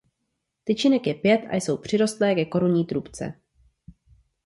Tyčinek 0.63 1.07
je 1.07 1.13
pět 1.13 1.37
a 1.47 1.55
jsou 1.55 1.77
přirostlé 1.77 2.35
ke 2.35 2.45
korunní 2.45 2.85
trubce. 2.85 3.33